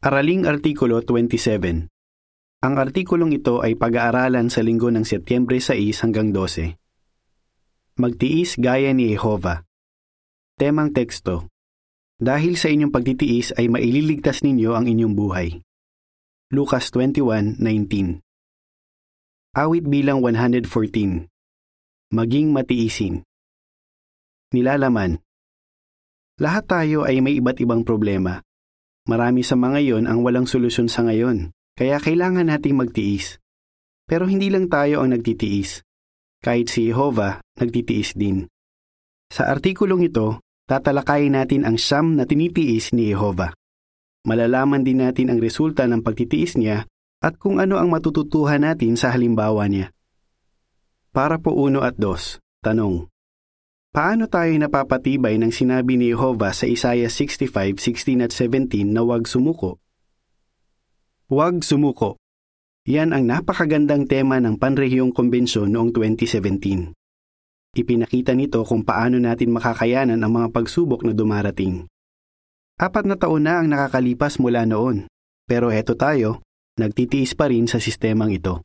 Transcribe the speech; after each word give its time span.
Araling 0.00 0.48
Artikulo 0.48 1.04
27 1.04 1.92
Ang 2.64 2.74
artikulong 2.80 3.36
ito 3.36 3.60
ay 3.60 3.76
pag-aaralan 3.76 4.48
sa 4.48 4.64
linggo 4.64 4.88
ng 4.88 5.04
Setyembre 5.04 5.60
6 5.60 6.00
hanggang 6.00 6.32
12. 6.32 6.72
Magtiis 8.00 8.56
gaya 8.56 8.96
ni 8.96 9.12
Jehova. 9.12 9.60
Temang 10.56 10.96
teksto. 10.96 11.52
Dahil 12.16 12.56
sa 12.56 12.72
inyong 12.72 12.88
pagtitiis 12.88 13.52
ay 13.60 13.68
maililigtas 13.68 14.40
ninyo 14.40 14.72
ang 14.72 14.88
inyong 14.88 15.12
buhay. 15.12 15.60
Lucas 16.48 16.88
21:19 16.96 17.60
Awit 19.52 19.84
bilang 19.84 20.24
114 20.24 21.28
Maging 22.08 22.56
matiisin. 22.56 23.20
Nilalaman. 24.56 25.20
Lahat 26.40 26.64
tayo 26.64 27.04
ay 27.04 27.20
may 27.20 27.36
iba't 27.36 27.60
ibang 27.60 27.84
problema 27.84 28.40
Marami 29.10 29.42
sa 29.42 29.58
mga 29.58 29.82
yon 29.82 30.06
ang 30.06 30.22
walang 30.22 30.46
solusyon 30.46 30.86
sa 30.86 31.02
ngayon, 31.02 31.50
kaya 31.74 31.98
kailangan 31.98 32.46
nating 32.46 32.78
magtiis. 32.78 33.42
Pero 34.06 34.30
hindi 34.30 34.54
lang 34.54 34.70
tayo 34.70 35.02
ang 35.02 35.10
nagtitiis. 35.10 35.82
Kahit 36.38 36.70
si 36.70 36.86
Jehovah, 36.86 37.42
nagtitiis 37.58 38.14
din. 38.14 38.46
Sa 39.34 39.50
artikulong 39.50 40.06
ito, 40.06 40.38
tatalakayin 40.70 41.34
natin 41.34 41.66
ang 41.66 41.74
siyam 41.74 42.14
na 42.14 42.22
tinitiis 42.22 42.94
ni 42.94 43.10
Jehovah. 43.10 43.50
Malalaman 44.30 44.86
din 44.86 45.02
natin 45.02 45.34
ang 45.34 45.42
resulta 45.42 45.90
ng 45.90 46.06
pagtitiis 46.06 46.54
niya 46.54 46.86
at 47.18 47.34
kung 47.34 47.58
ano 47.58 47.82
ang 47.82 47.90
matututuhan 47.90 48.62
natin 48.62 48.94
sa 48.94 49.10
halimbawa 49.10 49.66
niya. 49.66 49.90
Para 51.10 51.42
po 51.42 51.50
uno 51.50 51.82
at 51.82 51.98
dos, 51.98 52.38
tanong. 52.62 53.09
Paano 53.90 54.30
tayo 54.30 54.54
napapatibay 54.54 55.34
ng 55.42 55.50
sinabi 55.50 55.98
ni 55.98 56.14
Jehovah 56.14 56.54
sa 56.54 56.70
Isaiah 56.70 57.10
65:16 57.10 58.22
at 58.22 58.30
17 58.30 58.94
na 58.94 59.02
huwag 59.02 59.26
sumuko? 59.26 59.82
Huwag 61.26 61.66
sumuko. 61.66 62.14
Yan 62.86 63.10
ang 63.10 63.26
napakagandang 63.26 64.06
tema 64.06 64.38
ng 64.38 64.62
Panrehiyong 64.62 65.10
Konbensyon 65.10 65.74
noong 65.74 65.90
2017. 65.90 66.94
Ipinakita 67.74 68.30
nito 68.38 68.62
kung 68.62 68.86
paano 68.86 69.18
natin 69.18 69.50
makakayanan 69.50 70.22
ang 70.22 70.38
mga 70.38 70.54
pagsubok 70.54 71.02
na 71.02 71.10
dumarating. 71.10 71.90
Apat 72.78 73.10
na 73.10 73.18
taon 73.18 73.42
na 73.42 73.58
ang 73.58 73.66
nakakalipas 73.66 74.38
mula 74.38 74.70
noon, 74.70 75.10
pero 75.50 75.74
eto 75.74 75.98
tayo, 75.98 76.46
nagtitiis 76.78 77.34
pa 77.34 77.50
rin 77.50 77.66
sa 77.66 77.82
sistemang 77.82 78.30
ito. 78.30 78.62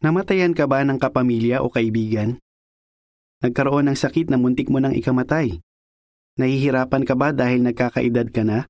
Namatayan 0.00 0.56
ka 0.56 0.64
ba 0.64 0.80
ng 0.80 0.96
kapamilya 0.96 1.60
o 1.60 1.68
kaibigan? 1.68 2.40
Nagkaroon 3.38 3.86
ng 3.86 3.94
sakit 3.94 4.34
na 4.34 4.38
muntik 4.38 4.66
mo 4.66 4.82
nang 4.82 4.90
ikamatay. 4.90 5.62
Nahihirapan 6.42 7.06
ka 7.06 7.14
ba 7.14 7.30
dahil 7.30 7.62
nagkakaedad 7.62 8.34
ka 8.34 8.42
na? 8.42 8.66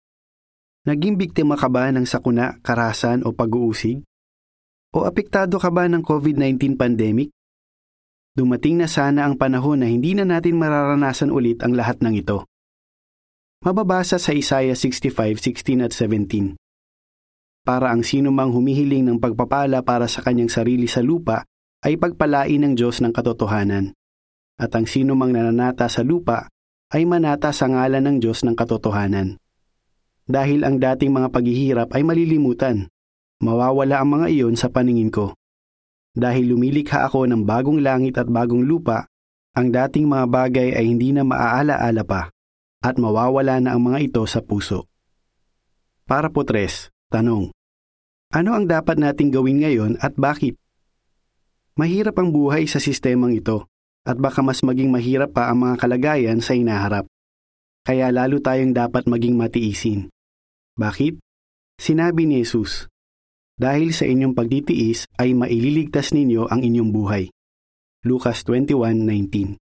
Naging 0.85 1.17
biktima 1.17 1.57
ka 1.57 1.73
ba 1.73 1.89
ng 1.89 2.05
sakuna, 2.05 2.61
karasan 2.61 3.25
o 3.25 3.33
pag-uusig? 3.33 4.05
O 4.93 5.09
apektado 5.09 5.57
ka 5.57 5.73
ba 5.73 5.89
ng 5.89 6.05
COVID-19 6.05 6.77
pandemic? 6.77 7.33
Dumating 8.37 8.81
na 8.81 8.89
sana 8.89 9.25
ang 9.25 9.41
panahon 9.41 9.81
na 9.81 9.89
hindi 9.89 10.13
na 10.13 10.29
natin 10.29 10.61
mararanasan 10.61 11.33
ulit 11.33 11.65
ang 11.65 11.73
lahat 11.73 12.05
ng 12.05 12.15
ito. 12.21 12.45
Mababasa 13.65 14.21
sa 14.21 14.37
Isaiah 14.37 14.77
65:16 14.77 15.81
at 15.81 15.93
17. 15.97 16.61
Para 17.65 17.89
ang 17.89 18.05
sino 18.05 18.33
mang 18.33 18.53
humihiling 18.53 19.09
ng 19.09 19.19
pagpapala 19.19 19.81
para 19.81 20.09
sa 20.09 20.21
kanyang 20.21 20.53
sarili 20.53 20.89
sa 20.89 21.01
lupa 21.01 21.45
ay 21.85 21.97
pagpalain 21.97 22.63
ng 22.65 22.73
Diyos 22.79 23.03
ng 23.03 23.13
katotohanan 23.13 23.98
at 24.59 24.75
ang 24.75 24.91
sino 24.91 25.15
mang 25.15 25.31
nananata 25.31 25.87
sa 25.87 26.03
lupa 26.03 26.51
ay 26.91 27.07
manata 27.07 27.55
sa 27.55 27.71
ngalan 27.71 28.03
ng 28.03 28.17
Diyos 28.19 28.43
ng 28.43 28.59
katotohanan. 28.59 29.39
Dahil 30.29 30.67
ang 30.67 30.77
dating 30.77 31.15
mga 31.15 31.29
paghihirap 31.33 31.89
ay 31.95 32.03
malilimutan, 32.05 32.91
mawawala 33.41 34.03
ang 34.03 34.21
mga 34.21 34.27
iyon 34.35 34.55
sa 34.59 34.69
paningin 34.69 35.09
ko. 35.09 35.33
Dahil 36.13 36.53
lumilikha 36.53 37.07
ako 37.07 37.31
ng 37.31 37.47
bagong 37.47 37.81
langit 37.81 38.19
at 38.19 38.27
bagong 38.27 38.67
lupa, 38.67 39.07
ang 39.55 39.71
dating 39.71 40.11
mga 40.11 40.27
bagay 40.29 40.69
ay 40.75 40.85
hindi 40.85 41.15
na 41.15 41.23
maaala-ala 41.23 42.03
pa, 42.05 42.29
at 42.83 42.95
mawawala 42.99 43.63
na 43.63 43.79
ang 43.79 43.83
mga 43.87 44.11
ito 44.11 44.23
sa 44.27 44.43
puso. 44.43 44.91
Para 46.05 46.29
po 46.29 46.43
tres, 46.43 46.91
tanong. 47.13 47.55
Ano 48.35 48.51
ang 48.53 48.69
dapat 48.69 49.01
nating 49.01 49.33
gawin 49.33 49.65
ngayon 49.65 49.93
at 50.03 50.17
bakit? 50.17 50.57
Mahirap 51.79 52.21
ang 52.21 52.35
buhay 52.35 52.69
sa 52.69 52.83
sistemang 52.83 53.33
ito 53.33 53.69
at 54.09 54.17
baka 54.17 54.41
mas 54.41 54.65
maging 54.65 54.89
mahirap 54.89 55.37
pa 55.37 55.53
ang 55.53 55.69
mga 55.69 55.85
kalagayan 55.85 56.41
sa 56.41 56.57
inaharap. 56.57 57.05
Kaya 57.85 58.09
lalo 58.09 58.41
tayong 58.41 58.73
dapat 58.73 59.05
maging 59.05 59.37
matiisin. 59.37 60.09
Bakit? 60.81 61.21
Sinabi 61.77 62.25
ni 62.25 62.41
Jesus, 62.41 62.89
Dahil 63.61 63.93
sa 63.93 64.09
inyong 64.09 64.33
pagtitiis 64.33 65.05
ay 65.21 65.37
maililigtas 65.37 66.17
ninyo 66.17 66.49
ang 66.49 66.65
inyong 66.65 66.91
buhay. 66.91 67.29
Lucas 68.07 68.47
21:19. 68.47 69.59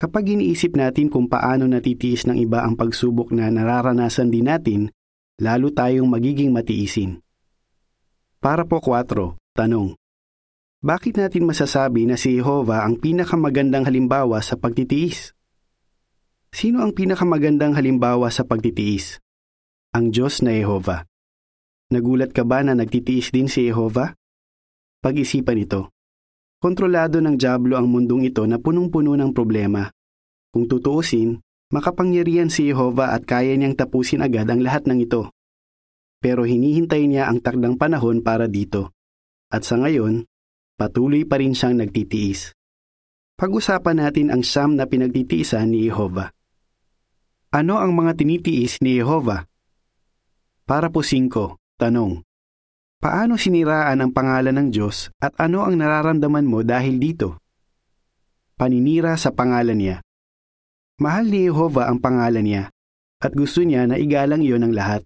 Kapag 0.00 0.24
iniisip 0.32 0.80
natin 0.80 1.12
kung 1.12 1.28
paano 1.28 1.68
natitiis 1.68 2.24
ng 2.24 2.40
iba 2.40 2.64
ang 2.64 2.72
pagsubok 2.72 3.36
na 3.36 3.52
nararanasan 3.52 4.32
din 4.32 4.48
natin, 4.48 4.80
lalo 5.40 5.68
tayong 5.72 6.08
magiging 6.08 6.52
matiisin. 6.56 7.20
Para 8.40 8.64
po 8.64 8.80
4, 8.80 9.36
tanong. 9.52 9.99
Bakit 10.80 11.20
natin 11.20 11.44
masasabi 11.44 12.08
na 12.08 12.16
si 12.16 12.40
Jehovah 12.40 12.88
ang 12.88 12.96
pinakamagandang 12.96 13.84
halimbawa 13.84 14.40
sa 14.40 14.56
pagtitiis? 14.56 15.36
Sino 16.48 16.80
ang 16.80 16.96
pinakamagandang 16.96 17.76
halimbawa 17.76 18.32
sa 18.32 18.48
pagtitiis? 18.48 19.20
Ang 19.92 20.08
Diyos 20.08 20.40
na 20.40 20.56
Jehovah. 20.56 21.04
Nagulat 21.92 22.32
ka 22.32 22.48
ba 22.48 22.64
na 22.64 22.72
nagtitiis 22.72 23.28
din 23.28 23.44
si 23.44 23.68
Jehovah? 23.68 24.16
Pag-isipan 25.04 25.60
ito. 25.60 25.92
Kontrolado 26.56 27.20
ng 27.20 27.36
Diablo 27.36 27.76
ang 27.76 27.84
mundong 27.84 28.32
ito 28.32 28.48
na 28.48 28.56
punong-puno 28.56 29.12
ng 29.20 29.36
problema. 29.36 29.84
Kung 30.48 30.64
tutuusin, 30.64 31.44
makapangyarihan 31.76 32.48
si 32.48 32.72
Jehovah 32.72 33.12
at 33.12 33.28
kaya 33.28 33.52
niyang 33.52 33.76
tapusin 33.76 34.24
agad 34.24 34.48
ang 34.48 34.64
lahat 34.64 34.88
ng 34.88 34.96
ito. 35.04 35.28
Pero 36.24 36.48
hinihintay 36.48 37.04
niya 37.04 37.28
ang 37.28 37.44
takdang 37.44 37.76
panahon 37.76 38.24
para 38.24 38.48
dito. 38.48 38.96
At 39.52 39.68
sa 39.68 39.76
ngayon, 39.76 40.29
patuloy 40.80 41.28
pa 41.28 41.36
rin 41.36 41.52
siyang 41.52 41.76
nagtitiis. 41.76 42.56
Pag-usapan 43.36 44.00
natin 44.00 44.32
ang 44.32 44.40
siyam 44.40 44.80
na 44.80 44.88
pinagtitiisan 44.88 45.68
ni 45.68 45.84
Jehovah. 45.84 46.32
Ano 47.52 47.76
ang 47.76 47.92
mga 47.92 48.16
tinitiis 48.16 48.80
ni 48.80 48.96
Jehovah? 48.96 49.44
Para 50.64 50.88
po 50.88 51.04
singko, 51.04 51.60
tanong. 51.76 52.24
Paano 52.96 53.36
siniraan 53.36 54.00
ang 54.00 54.12
pangalan 54.16 54.56
ng 54.56 54.68
Diyos 54.72 55.12
at 55.20 55.36
ano 55.36 55.68
ang 55.68 55.76
nararamdaman 55.76 56.48
mo 56.48 56.64
dahil 56.64 56.96
dito? 56.96 57.44
Paninira 58.56 59.20
sa 59.20 59.36
pangalan 59.36 59.76
niya. 59.76 59.96
Mahal 61.00 61.28
ni 61.28 61.48
Jehovah 61.48 61.92
ang 61.92 62.00
pangalan 62.00 62.44
niya 62.44 62.64
at 63.20 63.32
gusto 63.36 63.60
niya 63.64 63.84
na 63.84 64.00
igalang 64.00 64.40
iyon 64.40 64.64
ng 64.68 64.72
lahat. 64.72 65.04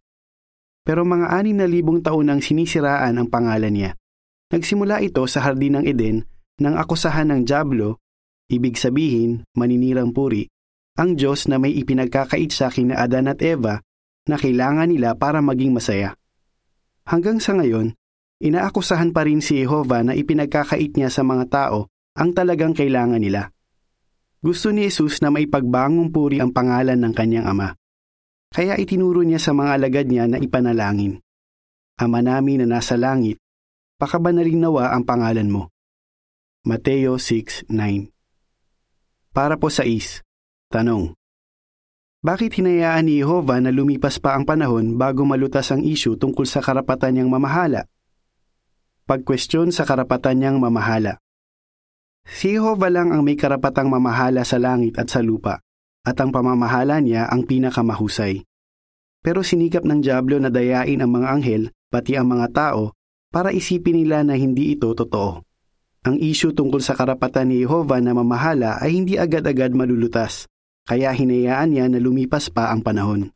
Pero 0.86 1.02
mga 1.02 1.34
anim 1.34 1.58
na 1.58 1.66
libong 1.66 2.02
taon 2.02 2.30
nang 2.30 2.42
sinisiraan 2.42 3.18
ang 3.18 3.26
pangalan 3.26 3.74
niya. 3.74 3.90
Nagsimula 4.54 5.02
ito 5.02 5.26
sa 5.26 5.42
Hardin 5.42 5.82
ng 5.82 5.84
Eden 5.90 6.22
nang 6.62 6.78
akusahan 6.78 7.26
ng 7.26 7.42
Diablo, 7.42 7.98
ibig 8.46 8.78
sabihin, 8.78 9.42
maninirang 9.58 10.14
puri, 10.14 10.46
ang 10.94 11.18
Diyos 11.18 11.50
na 11.50 11.58
may 11.58 11.74
ipinagkakait 11.74 12.54
sa 12.54 12.70
akin 12.70 12.94
na 12.94 13.02
Adan 13.02 13.26
at 13.26 13.42
Eva 13.42 13.82
na 14.30 14.38
kailangan 14.38 14.86
nila 14.86 15.18
para 15.18 15.42
maging 15.42 15.74
masaya. 15.74 16.14
Hanggang 17.02 17.42
sa 17.42 17.58
ngayon, 17.58 17.98
inaakusahan 18.38 19.10
pa 19.10 19.26
rin 19.26 19.42
si 19.42 19.58
Jehovah 19.58 20.06
na 20.06 20.14
ipinagkakait 20.14 20.94
niya 20.94 21.10
sa 21.10 21.26
mga 21.26 21.50
tao 21.50 21.90
ang 22.14 22.30
talagang 22.30 22.78
kailangan 22.78 23.18
nila. 23.18 23.50
Gusto 24.38 24.70
ni 24.70 24.86
Jesus 24.86 25.18
na 25.18 25.34
may 25.34 25.50
pagbangong 25.50 26.14
puri 26.14 26.38
ang 26.38 26.54
pangalan 26.54 27.02
ng 27.02 27.10
kanyang 27.10 27.50
ama. 27.50 27.74
Kaya 28.54 28.78
itinuro 28.78 29.26
niya 29.26 29.42
sa 29.42 29.50
mga 29.50 29.82
alagad 29.82 30.06
niya 30.06 30.30
na 30.30 30.38
ipanalangin. 30.38 31.18
Ama 31.98 32.22
namin 32.22 32.62
na 32.62 32.78
nasa 32.78 32.94
langit, 32.94 33.42
pakabanalin 33.98 34.58
nawa 34.58 34.90
ang 34.90 35.06
pangalan 35.06 35.46
mo. 35.46 35.70
Mateo 36.66 37.20
6.9 37.20 37.70
Para 39.30 39.60
po 39.60 39.68
sa 39.70 39.86
is, 39.86 40.24
tanong. 40.72 41.14
Bakit 42.24 42.56
hinayaan 42.56 43.04
ni 43.04 43.20
Jehovah 43.20 43.60
na 43.60 43.68
lumipas 43.68 44.16
pa 44.16 44.32
ang 44.32 44.48
panahon 44.48 44.96
bago 44.96 45.28
malutas 45.28 45.68
ang 45.68 45.84
isyu 45.84 46.16
tungkol 46.16 46.48
sa 46.48 46.64
karapatan 46.64 47.20
niyang 47.20 47.28
mamahala? 47.28 47.84
Pagkwestiyon 49.04 49.76
sa 49.76 49.84
karapatan 49.84 50.40
niyang 50.40 50.56
mamahala. 50.56 51.20
Si 52.24 52.56
Jehovah 52.56 52.88
lang 52.88 53.12
ang 53.12 53.20
may 53.20 53.36
karapatang 53.36 53.92
mamahala 53.92 54.40
sa 54.48 54.56
langit 54.56 54.96
at 54.96 55.12
sa 55.12 55.20
lupa, 55.20 55.60
at 56.08 56.16
ang 56.16 56.32
pamamahala 56.32 57.04
niya 57.04 57.28
ang 57.28 57.44
pinakamahusay. 57.44 58.40
Pero 59.20 59.44
sinikap 59.44 59.84
ng 59.84 60.00
Diablo 60.00 60.40
na 60.40 60.48
dayain 60.48 61.04
ang 61.04 61.12
mga 61.12 61.28
anghel, 61.28 61.62
pati 61.92 62.16
ang 62.16 62.32
mga 62.32 62.48
tao, 62.56 62.96
para 63.34 63.50
isipin 63.50 63.98
nila 63.98 64.22
na 64.22 64.38
hindi 64.38 64.78
ito 64.78 64.94
totoo. 64.94 65.42
Ang 66.06 66.22
isyu 66.22 66.54
tungkol 66.54 66.78
sa 66.78 66.94
karapatan 66.94 67.50
ni 67.50 67.66
Jehovah 67.66 67.98
na 67.98 68.14
mamahala 68.14 68.78
ay 68.78 68.94
hindi 68.94 69.18
agad-agad 69.18 69.74
malulutas, 69.74 70.46
kaya 70.86 71.10
hinayaan 71.10 71.74
niya 71.74 71.90
na 71.90 71.98
lumipas 71.98 72.46
pa 72.46 72.70
ang 72.70 72.86
panahon. 72.86 73.34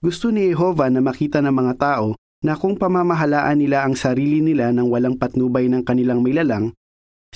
Gusto 0.00 0.32
ni 0.32 0.48
Jehovah 0.48 0.88
na 0.88 1.04
makita 1.04 1.44
ng 1.44 1.52
mga 1.52 1.74
tao 1.76 2.16
na 2.40 2.56
kung 2.56 2.80
pamamahalaan 2.80 3.60
nila 3.60 3.84
ang 3.84 3.92
sarili 4.00 4.40
nila 4.40 4.72
ng 4.72 4.88
walang 4.88 5.20
patnubay 5.20 5.68
ng 5.68 5.84
kanilang 5.84 6.24
milalang, 6.24 6.72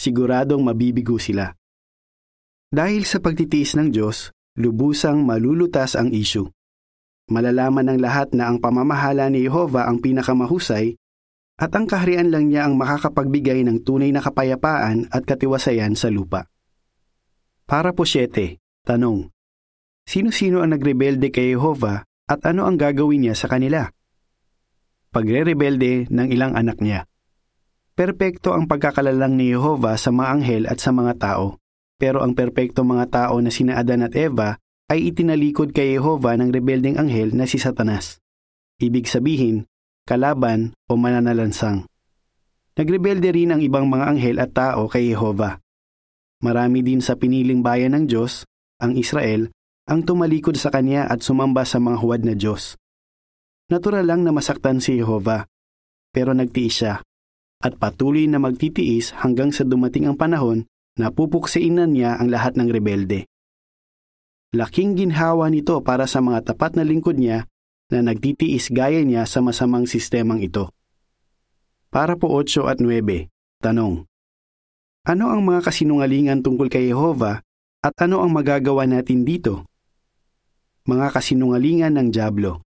siguradong 0.01 0.65
mabibigo 0.65 1.21
sila. 1.21 1.53
Dahil 2.73 3.05
sa 3.05 3.21
pagtitiis 3.21 3.77
ng 3.77 3.93
Diyos, 3.93 4.33
lubusang 4.57 5.23
malulutas 5.23 5.93
ang 5.95 6.09
issue. 6.11 6.49
Malalaman 7.29 7.93
ng 7.93 7.99
lahat 8.01 8.33
na 8.33 8.49
ang 8.49 8.63
pamamahala 8.63 9.29
ni 9.29 9.45
Jehovah 9.45 9.91
ang 9.91 10.01
pinakamahusay 10.01 10.97
at 11.57 11.73
ang 11.73 11.89
kaharian 11.89 12.29
lang 12.29 12.53
niya 12.53 12.69
ang 12.69 12.77
makakapagbigay 12.77 13.65
ng 13.65 13.81
tunay 13.81 14.13
na 14.13 14.21
kapayapaan 14.21 15.09
at 15.09 15.25
katiwasayan 15.25 15.97
sa 15.97 16.13
lupa. 16.13 16.53
Para 17.65 17.97
po 17.97 18.05
7. 18.05 18.61
Tanong. 18.85 19.33
Sino-sino 20.07 20.63
ang 20.63 20.77
nagrebelde 20.77 21.33
kay 21.33 21.57
Jehovah 21.57 22.07
at 22.29 22.41
ano 22.47 22.69
ang 22.69 22.79
gagawin 22.79 23.27
niya 23.27 23.35
sa 23.35 23.51
kanila? 23.51 23.89
Pagre-rebelde 25.11 26.13
ng 26.13 26.29
ilang 26.31 26.55
anak 26.55 26.79
niya. 26.79 27.09
Perpekto 27.97 28.53
ang 28.53 28.69
pagkakalalang 28.69 29.35
ni 29.35 29.51
Jehovah 29.57 29.97
sa 29.97 30.13
mga 30.13 30.29
anghel 30.29 30.65
at 30.69 30.79
sa 30.79 30.93
mga 30.93 31.17
tao, 31.17 31.57
pero 31.97 32.21
ang 32.21 32.37
perpekto 32.37 32.85
mga 32.85 33.09
tao 33.09 33.41
na 33.41 33.49
sina 33.49 33.81
Adan 33.81 34.05
at 34.05 34.13
Eva 34.13 34.61
ay 34.93 35.11
itinalikod 35.11 35.73
kay 35.73 35.97
Jehovah 35.97 36.37
ng 36.37 36.53
rebeldeng 36.53 37.01
anghel 37.01 37.33
na 37.33 37.49
si 37.49 37.57
Satanas. 37.57 38.21
Ibig 38.77 39.09
sabihin, 39.09 39.65
kalaban 40.07 40.73
o 40.87 40.95
mananalansang. 40.95 41.85
Nagrebelde 42.79 43.35
rin 43.35 43.51
ang 43.51 43.61
ibang 43.61 43.91
mga 43.91 44.05
anghel 44.15 44.37
at 44.39 44.55
tao 44.55 44.87
kay 44.87 45.11
Jehovah. 45.11 45.59
Marami 46.41 46.87
din 46.87 47.03
sa 47.03 47.19
piniling 47.19 47.61
bayan 47.61 47.99
ng 47.99 48.05
Diyos, 48.07 48.47
ang 48.79 48.95
Israel, 48.95 49.51
ang 49.91 50.07
tumalikod 50.07 50.55
sa 50.55 50.71
kanya 50.71 51.11
at 51.11 51.27
sumamba 51.27 51.67
sa 51.67 51.83
mga 51.83 51.99
huwad 51.99 52.23
na 52.23 52.39
Diyos. 52.39 52.79
Natural 53.67 54.07
lang 54.07 54.23
na 54.23 54.31
masaktan 54.31 54.79
si 54.79 54.95
Jehovah, 55.01 55.49
pero 56.15 56.31
nagtiis 56.31 56.77
siya 56.81 57.03
at 57.61 57.81
patuloy 57.81 58.29
na 58.29 58.37
magtitiis 58.37 59.17
hanggang 59.17 59.51
sa 59.51 59.65
dumating 59.65 60.07
ang 60.07 60.17
panahon 60.21 60.69
na 60.97 61.13
pupuksiinan 61.13 61.93
niya 61.97 62.17
ang 62.21 62.29
lahat 62.29 62.57
ng 62.57 62.69
rebelde. 62.69 63.29
Laking 64.57 64.97
ginhawa 64.97 65.53
nito 65.53 65.81
para 65.85 66.09
sa 66.09 66.25
mga 66.25 66.53
tapat 66.53 66.79
na 66.79 66.85
lingkod 66.87 67.19
niya 67.21 67.45
na 67.91 68.03
nagtitiis 68.03 68.75
gaya 68.75 69.03
niya 69.07 69.27
sa 69.27 69.39
masamang 69.43 69.87
sistemang 69.87 70.43
ito. 70.43 70.71
Para 71.91 72.19
po 72.19 72.35
8 72.35 72.67
at 72.67 72.79
9, 72.83 73.31
tanong. 73.63 74.05
Ano 75.07 75.25
ang 75.31 75.43
mga 75.47 75.71
kasinungalingan 75.71 76.43
tungkol 76.43 76.67
kay 76.67 76.91
Jehovah 76.91 77.39
at 77.81 77.95
ano 78.03 78.27
ang 78.27 78.35
magagawa 78.35 78.91
natin 78.91 79.23
dito? 79.23 79.71
Mga 80.91 81.15
kasinungalingan 81.15 81.95
ng 81.95 82.09
Diablo. 82.11 82.67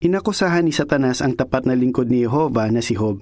Inakusahan 0.00 0.64
ni 0.64 0.72
Satanas 0.72 1.20
ang 1.20 1.36
tapat 1.36 1.68
na 1.68 1.76
lingkod 1.76 2.08
ni 2.08 2.24
Jehovah 2.24 2.72
na 2.72 2.80
si 2.80 2.96
Job 2.96 3.20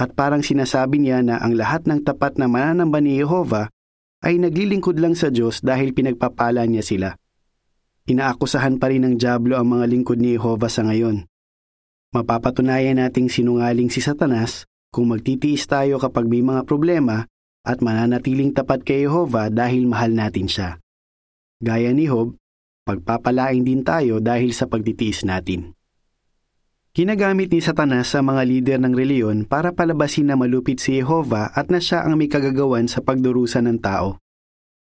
at 0.00 0.16
parang 0.16 0.40
sinasabi 0.40 1.04
niya 1.04 1.20
na 1.20 1.36
ang 1.38 1.52
lahat 1.54 1.84
ng 1.84 2.00
tapat 2.02 2.40
na 2.40 2.48
mananamba 2.48 2.98
ni 2.98 3.20
Jehovah 3.20 3.68
ay 4.24 4.40
naglilingkod 4.40 4.96
lang 4.96 5.12
sa 5.12 5.28
Diyos 5.28 5.60
dahil 5.60 5.92
pinagpapala 5.92 6.64
niya 6.64 6.80
sila. 6.80 7.08
Inaakusahan 8.04 8.76
pa 8.76 8.92
rin 8.92 9.00
ng 9.00 9.16
Diablo 9.16 9.56
ang 9.56 9.64
mga 9.80 9.88
lingkod 9.88 10.20
ni 10.20 10.36
Jehovah 10.36 10.68
sa 10.68 10.84
ngayon. 10.84 11.24
Mapapatunayan 12.12 13.00
nating 13.00 13.32
sinungaling 13.32 13.88
si 13.88 14.04
Satanas 14.04 14.68
kung 14.92 15.08
magtitiis 15.08 15.64
tayo 15.64 15.96
kapag 15.96 16.28
may 16.28 16.44
mga 16.44 16.68
problema 16.68 17.24
at 17.64 17.80
mananatiling 17.80 18.52
tapat 18.52 18.84
kay 18.84 19.08
Jehovah 19.08 19.48
dahil 19.48 19.88
mahal 19.88 20.12
natin 20.12 20.44
siya. 20.44 20.76
Gaya 21.64 21.96
ni 21.96 22.04
Job, 22.04 22.36
pagpapalain 22.84 23.64
din 23.64 23.80
tayo 23.80 24.20
dahil 24.20 24.52
sa 24.52 24.68
pagtitiis 24.68 25.24
natin. 25.24 25.72
Ginagamit 26.92 27.50
ni 27.50 27.64
Satanas 27.64 28.12
sa 28.12 28.20
mga 28.20 28.42
lider 28.44 28.78
ng 28.84 28.92
reliyon 28.92 29.48
para 29.48 29.72
palabasin 29.72 30.28
na 30.28 30.36
malupit 30.36 30.76
si 30.76 31.00
Jehovah 31.00 31.56
at 31.56 31.72
na 31.72 31.80
siya 31.80 32.04
ang 32.04 32.20
may 32.20 32.28
kagagawan 32.28 32.84
sa 32.84 33.00
pagdurusa 33.00 33.64
ng 33.64 33.80
tao. 33.80 34.20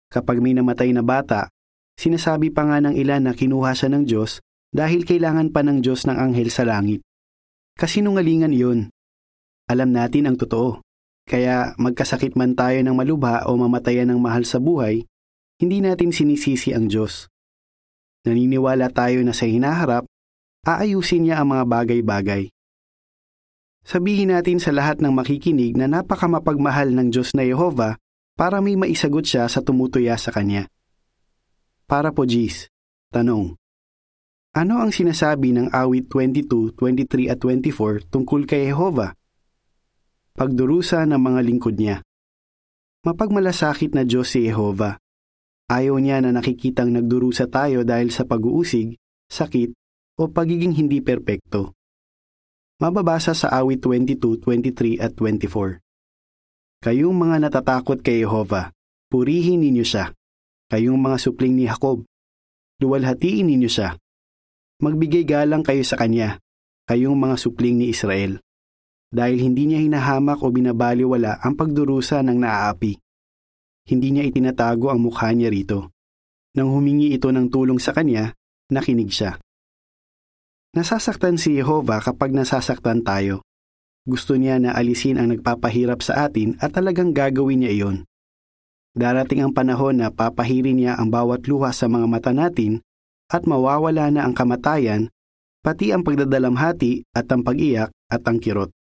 Kapag 0.09 0.41
may 0.41 0.57
namatay 0.57 0.89
na 0.89 1.05
bata, 1.05 1.53
sinasabi 1.97 2.53
pa 2.53 2.67
nga 2.67 2.77
ng 2.83 2.95
ilan 2.95 3.27
na 3.27 3.33
kinuha 3.33 3.71
siya 3.75 3.89
ng 3.91 4.03
Diyos 4.07 4.43
dahil 4.71 5.03
kailangan 5.03 5.51
pa 5.51 5.63
ng 5.63 5.83
Diyos 5.83 6.07
ng 6.07 6.15
anghel 6.15 6.47
sa 6.47 6.63
langit. 6.63 7.03
Kasinungalingan 7.75 8.55
iyon. 8.55 8.87
Alam 9.67 9.95
natin 9.95 10.31
ang 10.31 10.37
totoo. 10.39 10.79
Kaya 11.27 11.77
magkasakit 11.79 12.35
man 12.35 12.57
tayo 12.57 12.79
ng 12.81 12.95
malubha 12.95 13.47
o 13.47 13.55
mamatayan 13.55 14.11
ng 14.11 14.19
mahal 14.19 14.43
sa 14.43 14.59
buhay, 14.59 15.05
hindi 15.61 15.77
natin 15.79 16.11
sinisisi 16.11 16.73
ang 16.73 16.89
Diyos. 16.89 17.29
Naniniwala 18.25 18.89
tayo 18.89 19.21
na 19.21 19.31
sa 19.33 19.45
hinaharap, 19.45 20.05
aayusin 20.65 21.29
niya 21.29 21.41
ang 21.41 21.53
mga 21.53 21.65
bagay-bagay. 21.69 22.49
Sabihin 23.81 24.29
natin 24.29 24.61
sa 24.61 24.69
lahat 24.69 25.01
ng 25.01 25.09
makikinig 25.09 25.73
na 25.73 25.89
napakamapagmahal 25.89 26.93
ng 26.93 27.07
Diyos 27.09 27.33
na 27.33 27.41
Yehova 27.41 27.97
para 28.37 28.61
may 28.61 28.77
maisagot 28.77 29.25
siya 29.25 29.49
sa 29.49 29.65
tumutuya 29.65 30.17
sa 30.21 30.29
Kanya. 30.29 30.69
Para 31.91 32.15
po 32.15 32.23
Gis, 32.23 32.71
tanong. 33.11 33.59
Ano 34.55 34.79
ang 34.79 34.95
sinasabi 34.95 35.51
ng 35.51 35.75
awit 35.75 36.07
22, 36.07 36.71
23 36.79 37.27
at 37.27 37.39
24 37.43 38.07
tungkol 38.07 38.47
kay 38.47 38.71
Jehovah? 38.71 39.11
pagdurusa 40.31 41.03
ng 41.05 41.21
mga 41.21 41.41
lingkod 41.43 41.75
niya. 41.77 42.01
Mapagmalasakit 43.05 43.97
na 43.97 44.05
Diyos 44.05 44.29
si 44.29 44.45
Jehova. 44.45 44.97
Ayaw 45.71 45.97
niya 45.97 46.19
na 46.21 46.35
nakikitang 46.35 46.91
nagdurusa 46.91 47.47
tayo 47.47 47.81
dahil 47.87 48.11
sa 48.11 48.27
pag-uusig, 48.27 48.99
sakit, 49.31 49.71
o 50.19 50.27
pagiging 50.29 50.75
hindi 50.75 50.99
perpekto. 50.99 51.73
Mababasa 52.81 53.37
sa 53.37 53.53
awit 53.53 53.79
22, 53.81 54.41
23 54.41 54.99
at 54.99 55.13
24. 55.15 55.79
Kayong 56.81 57.15
mga 57.15 57.37
natatakot 57.47 58.01
kay 58.01 58.25
Jehova, 58.25 58.73
purihin 59.07 59.61
ninyo 59.61 59.85
siya. 59.85 60.09
Kayong 60.71 60.95
mga 60.95 61.17
supling 61.19 61.59
ni 61.59 61.67
Jacob, 61.67 62.07
luwalhatiin 62.79 63.51
ninyo 63.51 63.67
siya. 63.67 63.99
Magbigay 64.79 65.27
galang 65.27 65.67
kayo 65.67 65.83
sa 65.83 65.99
Kanya, 65.99 66.39
kayong 66.87 67.19
mga 67.19 67.35
supling 67.35 67.75
ni 67.75 67.91
Israel 67.91 68.39
dahil 69.11 69.43
hindi 69.43 69.67
niya 69.67 69.83
hinahamak 69.83 70.39
o 70.39 70.47
binabaliwala 70.47 71.43
ang 71.43 71.59
pagdurusa 71.59 72.23
ng 72.23 72.37
naaapi. 72.39 72.95
Hindi 73.91 74.07
niya 74.15 74.23
itinatago 74.23 74.87
ang 74.87 75.03
mukha 75.03 75.35
niya 75.35 75.51
rito. 75.51 75.91
Nang 76.55 76.71
humingi 76.71 77.11
ito 77.11 77.27
ng 77.27 77.51
tulong 77.51 77.79
sa 77.79 77.91
kanya, 77.91 78.31
nakinig 78.71 79.11
siya. 79.11 79.35
Nasasaktan 80.71 81.35
si 81.35 81.59
Jehovah 81.59 81.99
kapag 81.99 82.31
nasasaktan 82.31 83.03
tayo. 83.03 83.43
Gusto 84.07 84.39
niya 84.39 84.57
na 84.63 84.71
alisin 84.71 85.19
ang 85.19 85.35
nagpapahirap 85.35 85.99
sa 85.99 86.25
atin 86.25 86.55
at 86.63 86.71
talagang 86.71 87.11
gagawin 87.11 87.67
niya 87.67 87.71
iyon. 87.75 87.97
Darating 88.91 89.39
ang 89.39 89.55
panahon 89.55 90.03
na 90.03 90.11
papahirin 90.11 90.75
niya 90.75 90.99
ang 90.99 91.07
bawat 91.07 91.47
luha 91.47 91.71
sa 91.71 91.87
mga 91.87 92.05
mata 92.11 92.35
natin 92.35 92.83
at 93.31 93.47
mawawala 93.47 94.11
na 94.11 94.27
ang 94.27 94.35
kamatayan, 94.35 95.07
pati 95.63 95.95
ang 95.95 96.03
pagdadalamhati 96.03 97.07
at 97.15 97.31
ang 97.31 97.47
pag-iyak 97.47 97.95
at 98.11 98.21
ang 98.27 98.43
kirot. 98.43 98.75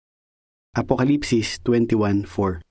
Apokalipsis 0.73 1.61
21.4 1.61 2.65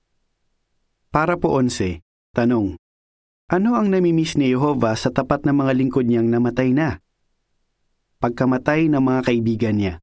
Para 1.14 1.38
po 1.38 1.54
11, 1.54 2.02
tanong, 2.34 2.74
ano 3.48 3.70
ang 3.78 3.88
namimiss 3.88 4.34
ni 4.34 4.50
Jehovah 4.50 4.98
sa 4.98 5.14
tapat 5.14 5.46
ng 5.46 5.54
mga 5.54 5.72
lingkod 5.78 6.04
niyang 6.10 6.26
namatay 6.26 6.74
na? 6.74 6.98
Pagkamatay 8.18 8.90
ng 8.90 9.00
mga 9.00 9.20
kaibigan 9.24 9.78
niya. 9.78 9.94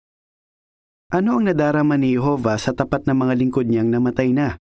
Ano 1.12 1.38
ang 1.38 1.46
nadarama 1.46 2.00
ni 2.00 2.15
Jehovah 2.15 2.58
sa 2.58 2.72
tapat 2.72 3.06
ng 3.06 3.13
mga 3.13 3.34
lingkod 3.38 3.68
niyang 3.68 3.92
namatay 3.92 4.32
na? 4.32 4.58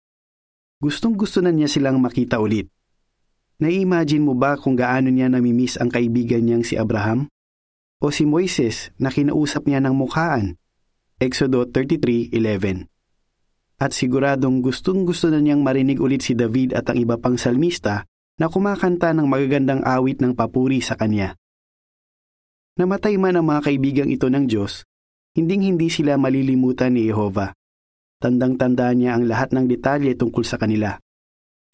Gustong 0.83 1.15
gusto 1.15 1.39
na 1.39 1.55
niya 1.55 1.71
silang 1.71 2.03
makita 2.03 2.43
ulit. 2.43 2.67
Nai-imagine 3.62 4.27
mo 4.27 4.35
ba 4.35 4.59
kung 4.59 4.75
gaano 4.75 5.07
niya 5.15 5.31
namimiss 5.31 5.79
ang 5.79 5.95
kaibigan 5.95 6.43
niyang 6.43 6.67
si 6.67 6.75
Abraham? 6.75 7.31
O 8.03 8.11
si 8.11 8.27
Moises 8.27 8.91
na 8.99 9.15
kinausap 9.15 9.71
niya 9.71 9.79
ng 9.79 9.95
mukhaan? 9.95 10.59
Exodo 11.23 11.62
33.11 11.71 12.91
at 13.83 13.91
siguradong 13.91 14.62
gustong 14.62 15.03
gusto 15.03 15.27
na 15.27 15.43
niyang 15.43 15.67
marinig 15.67 15.99
ulit 15.99 16.23
si 16.23 16.39
David 16.39 16.71
at 16.79 16.87
ang 16.87 17.03
iba 17.03 17.19
pang 17.19 17.35
salmista 17.35 18.07
na 18.39 18.47
kumakanta 18.47 19.11
ng 19.11 19.27
magagandang 19.27 19.83
awit 19.83 20.23
ng 20.23 20.39
papuri 20.39 20.79
sa 20.79 20.95
kanya. 20.95 21.35
Namatay 22.79 23.19
man 23.19 23.35
ang 23.35 23.51
mga 23.51 23.67
kaibigang 23.67 24.07
ito 24.07 24.31
ng 24.31 24.47
Diyos, 24.47 24.87
hinding-hindi 25.35 25.91
sila 25.91 26.15
malilimutan 26.15 26.95
ni 26.95 27.11
Jehova. 27.11 27.51
Tandang-tanda 28.23 28.95
niya 28.95 29.19
ang 29.19 29.26
lahat 29.26 29.50
ng 29.50 29.67
detalye 29.67 30.14
tungkol 30.14 30.47
sa 30.47 30.55
kanila. 30.55 30.95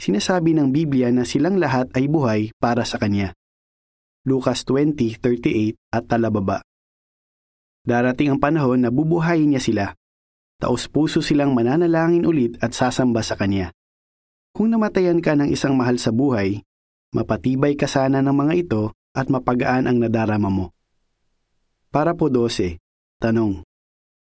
Sinasabi 0.01 0.57
ng 0.57 0.73
Biblia 0.73 1.13
na 1.13 1.29
silang 1.29 1.61
lahat 1.61 1.93
ay 1.93 2.09
buhay 2.09 2.49
para 2.57 2.81
sa 2.89 2.97
Kanya. 2.97 3.37
Lucas 4.25 4.65
20:38 4.65 5.77
at 5.93 6.09
talababa. 6.09 6.65
Darating 7.85 8.33
ang 8.33 8.39
panahon 8.41 8.81
na 8.81 8.89
bubuhayin 8.89 9.53
niya 9.53 9.61
sila 9.61 9.85
taos-puso 10.59 11.23
silang 11.23 11.55
mananalangin 11.55 12.27
ulit 12.27 12.59
at 12.59 12.75
sasamba 12.75 13.23
sa 13.23 13.39
Kanya. 13.39 13.71
Kung 14.51 14.67
namatayan 14.67 15.23
ka 15.23 15.33
ng 15.39 15.49
isang 15.55 15.79
mahal 15.79 15.95
sa 15.95 16.11
buhay, 16.11 16.59
mapatibay 17.15 17.79
ka 17.79 17.87
sana 17.87 18.19
ng 18.19 18.35
mga 18.35 18.53
ito 18.59 18.83
at 19.15 19.31
mapagaan 19.31 19.87
ang 19.87 19.97
nadarama 19.97 20.51
mo. 20.51 20.75
Para 21.89 22.13
po 22.13 22.27
12. 22.27 22.77
Tanong. 23.23 23.65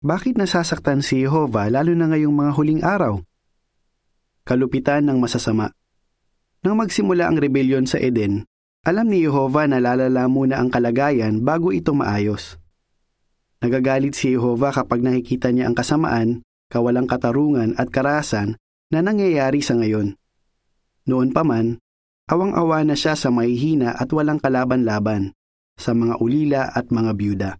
Bakit 0.01 0.33
nasasaktan 0.33 1.05
si 1.05 1.21
Jehovah 1.21 1.69
lalo 1.69 1.93
na 1.93 2.09
ngayong 2.09 2.33
mga 2.33 2.51
huling 2.57 2.81
araw? 2.81 3.21
Kalupitan 4.41 5.05
ng 5.05 5.21
masasama. 5.21 5.77
Nang 6.65 6.81
magsimula 6.81 7.29
ang 7.29 7.37
rebelyon 7.37 7.85
sa 7.85 8.01
Eden, 8.01 8.49
alam 8.81 9.05
ni 9.05 9.21
Jehovah 9.21 9.69
na 9.69 9.77
lalala 9.77 10.25
muna 10.25 10.57
ang 10.57 10.73
kalagayan 10.73 11.45
bago 11.45 11.69
ito 11.69 11.93
maayos. 11.93 12.57
Nagagalit 13.61 14.17
si 14.17 14.33
Jehovah 14.33 14.73
kapag 14.73 15.05
nakikita 15.05 15.53
niya 15.53 15.69
ang 15.69 15.77
kasamaan, 15.77 16.41
kawalang 16.73 17.05
katarungan 17.05 17.77
at 17.77 17.93
karahasan 17.93 18.57
na 18.89 19.05
nangyayari 19.05 19.61
sa 19.61 19.77
ngayon. 19.77 20.17
Noon 21.05 21.29
pa 21.29 21.45
man, 21.45 21.77
awang-awa 22.25 22.81
na 22.89 22.97
siya 22.97 23.13
sa 23.13 23.29
mahihina 23.29 23.93
at 23.93 24.09
walang 24.09 24.41
kalaban-laban, 24.41 25.37
sa 25.77 25.93
mga 25.93 26.17
ulila 26.17 26.73
at 26.73 26.89
mga 26.89 27.13
byuda. 27.13 27.51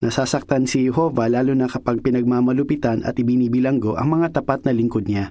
Nasasaktan 0.00 0.64
si 0.64 0.88
Jehovah 0.88 1.28
lalo 1.28 1.52
na 1.52 1.68
kapag 1.68 2.00
pinagmamalupitan 2.00 3.04
at 3.04 3.20
ibinibilanggo 3.20 4.00
ang 4.00 4.16
mga 4.16 4.40
tapat 4.40 4.64
na 4.64 4.72
lingkod 4.72 5.04
niya. 5.04 5.28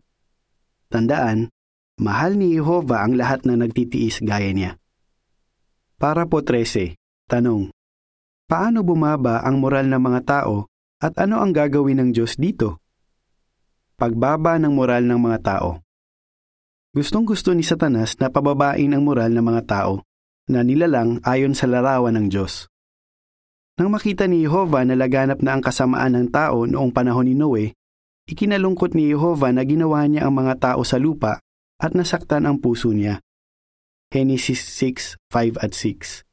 Tandaan, 0.93 1.49
mahal 1.97 2.37
ni 2.37 2.53
Jehovah 2.53 3.01
ang 3.01 3.17
lahat 3.17 3.49
na 3.49 3.57
nagtitiis 3.57 4.21
gaya 4.21 4.53
niya. 4.53 4.77
Para 5.97 6.29
po 6.29 6.45
13. 6.45 6.93
Tanong. 7.25 7.73
Paano 8.45 8.85
bumaba 8.85 9.41
ang 9.41 9.57
moral 9.57 9.89
ng 9.89 10.01
mga 10.01 10.21
tao 10.25 10.69
at 11.01 11.17
ano 11.17 11.41
ang 11.41 11.49
gagawin 11.49 12.05
ng 12.05 12.09
Diyos 12.13 12.37
dito? 12.37 12.81
Pagbaba 13.97 14.61
ng 14.61 14.73
moral 14.73 15.05
ng 15.09 15.17
mga 15.17 15.39
tao. 15.43 15.81
Gustong 16.93 17.25
gusto 17.25 17.53
ni 17.57 17.65
Satanas 17.65 18.17
na 18.21 18.29
pababain 18.29 18.89
ang 18.93 19.01
moral 19.01 19.33
ng 19.33 19.45
mga 19.45 19.63
tao 19.65 20.05
na 20.49 20.61
nilalang 20.65 21.21
ayon 21.25 21.53
sa 21.53 21.69
larawan 21.69 22.17
ng 22.17 22.29
Diyos. 22.29 22.69
Nang 23.79 23.95
makita 23.95 24.27
ni 24.27 24.43
Jehovah 24.43 24.83
na 24.83 24.91
laganap 24.99 25.39
na 25.39 25.55
ang 25.55 25.63
kasamaan 25.63 26.11
ng 26.11 26.27
tao 26.35 26.67
noong 26.67 26.91
panahon 26.91 27.31
ni 27.31 27.31
Noe, 27.31 27.71
ikinalungkot 28.27 28.91
ni 28.91 29.07
Jehovah 29.07 29.55
na 29.55 29.63
ginawa 29.63 30.03
niya 30.03 30.27
ang 30.27 30.35
mga 30.35 30.59
tao 30.59 30.83
sa 30.83 30.99
lupa 30.99 31.39
at 31.79 31.95
nasaktan 31.95 32.43
ang 32.43 32.59
puso 32.59 32.91
niya. 32.91 33.23
Genesis 34.11 34.59
6:5 34.83 35.55
at 35.63 35.71
6. 35.71 36.27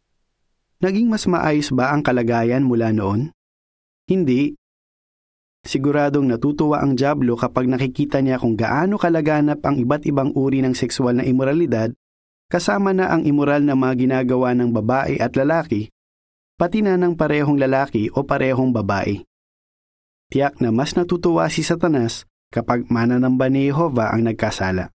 Naging 0.82 1.06
mas 1.06 1.30
maayos 1.30 1.70
ba 1.70 1.94
ang 1.94 2.02
kalagayan 2.02 2.66
mula 2.66 2.90
noon? 2.90 3.30
Hindi. 4.10 4.58
Siguradong 5.62 6.26
natutuwa 6.26 6.82
ang 6.82 6.98
Diablo 6.98 7.38
kapag 7.38 7.70
nakikita 7.70 8.26
niya 8.26 8.42
kung 8.42 8.58
gaano 8.58 8.98
kalaganap 8.98 9.62
ang 9.62 9.78
iba't 9.78 10.02
ibang 10.02 10.34
uri 10.34 10.66
ng 10.66 10.74
sexual 10.74 11.14
na 11.14 11.22
imoralidad, 11.22 11.94
kasama 12.50 12.90
na 12.90 13.14
ang 13.14 13.22
immoral 13.22 13.62
na 13.62 13.78
mga 13.78 13.94
ginagawa 14.02 14.50
ng 14.50 14.74
babae 14.74 15.22
at 15.22 15.38
lalaki, 15.38 15.94
pati 16.56 16.80
na 16.80 16.96
ng 16.96 17.12
parehong 17.14 17.60
lalaki 17.60 18.08
o 18.12 18.24
parehong 18.24 18.72
babae. 18.72 19.22
Tiyak 20.32 20.58
na 20.58 20.72
mas 20.74 20.96
natutuwa 20.96 21.46
si 21.52 21.62
Satanas 21.62 22.24
kapag 22.50 22.88
mananamba 22.88 23.46
ni 23.52 23.68
Jehovah 23.68 24.16
ang 24.16 24.26
nagkasala. 24.26 24.90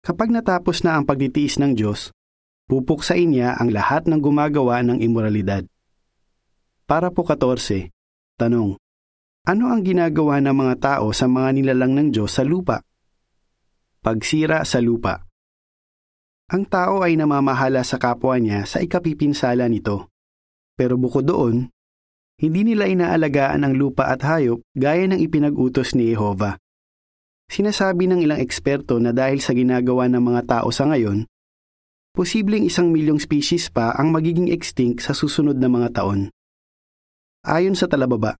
Kapag 0.00 0.30
natapos 0.30 0.86
na 0.86 0.96
ang 0.96 1.04
pagtitiis 1.04 1.58
ng 1.58 1.74
Diyos, 1.74 2.14
pupuksain 2.70 3.28
niya 3.28 3.58
ang 3.58 3.74
lahat 3.74 4.06
ng 4.06 4.20
gumagawa 4.22 4.80
ng 4.86 5.02
imoralidad. 5.02 5.66
Para 6.84 7.10
po 7.10 7.24
14. 7.24 7.90
Tanong. 8.36 8.76
Ano 9.44 9.64
ang 9.68 9.84
ginagawa 9.84 10.40
ng 10.40 10.56
mga 10.56 10.74
tao 10.80 11.12
sa 11.12 11.28
mga 11.28 11.52
nilalang 11.56 11.92
ng 11.96 12.08
Diyos 12.12 12.36
sa 12.36 12.44
lupa? 12.44 12.80
Pagsira 14.04 14.64
sa 14.64 14.80
lupa. 14.80 15.24
Ang 16.52 16.68
tao 16.68 17.00
ay 17.00 17.16
namamahala 17.16 17.80
sa 17.84 17.96
kapwa 17.96 18.36
niya 18.36 18.68
sa 18.68 18.84
ikapipinsala 18.84 19.64
nito. 19.68 20.13
Pero 20.74 20.98
bukod 20.98 21.26
doon, 21.26 21.70
hindi 22.38 22.66
nila 22.66 22.90
inaalagaan 22.90 23.62
ang 23.62 23.78
lupa 23.78 24.10
at 24.10 24.26
hayop 24.26 24.58
gaya 24.74 25.06
ng 25.06 25.22
ipinag-utos 25.22 25.94
ni 25.94 26.10
Jehovah. 26.10 26.58
Sinasabi 27.46 28.10
ng 28.10 28.18
ilang 28.24 28.42
eksperto 28.42 28.98
na 28.98 29.14
dahil 29.14 29.38
sa 29.38 29.54
ginagawa 29.54 30.10
ng 30.10 30.18
mga 30.18 30.42
tao 30.50 30.68
sa 30.74 30.90
ngayon, 30.90 31.30
posibleng 32.10 32.66
isang 32.66 32.90
milyong 32.90 33.22
species 33.22 33.70
pa 33.70 33.94
ang 33.94 34.10
magiging 34.10 34.50
extinct 34.50 35.06
sa 35.06 35.14
susunod 35.14 35.54
na 35.62 35.70
mga 35.70 36.02
taon. 36.02 36.34
Ayon 37.46 37.78
sa 37.78 37.86
talababa, 37.86 38.34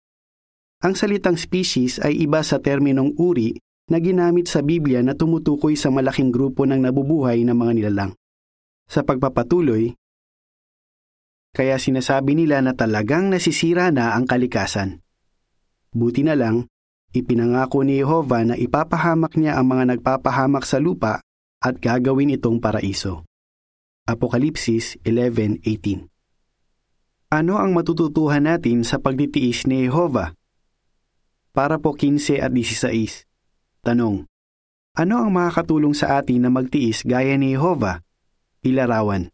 ang 0.82 0.98
salitang 0.98 1.38
species 1.38 2.02
ay 2.02 2.18
iba 2.24 2.42
sa 2.42 2.58
terminong 2.58 3.14
uri 3.16 3.54
na 3.88 4.00
ginamit 4.00 4.48
sa 4.48 4.64
Biblia 4.64 5.04
na 5.04 5.12
tumutukoy 5.12 5.76
sa 5.76 5.92
malaking 5.92 6.32
grupo 6.32 6.64
ng 6.64 6.80
nabubuhay 6.82 7.44
na 7.44 7.52
mga 7.52 7.72
nilalang. 7.78 8.12
Sa 8.88 9.04
pagpapatuloy, 9.04 9.92
kaya 11.54 11.78
sinasabi 11.78 12.34
nila 12.34 12.58
na 12.60 12.74
talagang 12.74 13.30
nasisira 13.30 13.94
na 13.94 14.18
ang 14.18 14.26
kalikasan. 14.26 15.00
Buti 15.94 16.26
na 16.26 16.34
lang, 16.34 16.66
Ipinangako 17.14 17.86
ni 17.86 18.02
Jehovah 18.02 18.42
na 18.42 18.54
ipapahamak 18.58 19.38
niya 19.38 19.54
ang 19.54 19.70
mga 19.70 19.94
nagpapahamak 19.94 20.66
sa 20.66 20.82
lupa 20.82 21.22
at 21.62 21.78
gagawin 21.78 22.34
itong 22.34 22.58
paraiso. 22.58 23.22
Apokalipsis 24.02 24.98
11.18 25.06 26.10
Ano 27.30 27.62
ang 27.62 27.70
matututuhan 27.70 28.50
natin 28.50 28.82
sa 28.82 28.98
pagtitiis 28.98 29.62
ni 29.70 29.86
Jehovah? 29.86 30.34
Para 31.54 31.78
po 31.78 31.94
15 31.94 32.42
at 32.42 32.50
16. 32.50 33.30
Tanong. 33.86 34.26
Ano 34.98 35.14
ang 35.22 35.30
makakatulong 35.30 35.94
sa 35.94 36.18
atin 36.18 36.42
na 36.42 36.50
magtiis 36.50 37.06
gaya 37.06 37.38
ni 37.38 37.54
Jehovah? 37.54 38.02
Ilarawan. 38.66 39.30